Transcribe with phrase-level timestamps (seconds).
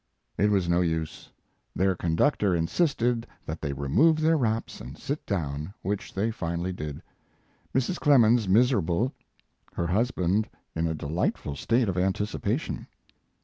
[0.35, 1.29] It was no use.
[1.75, 7.03] Their conductor insisted that they remove their wraps and sit down, which they finally did
[7.75, 7.99] Mrs.
[7.99, 9.13] Clemens miserable,
[9.75, 12.87] her husband in a delightful state of anticipation.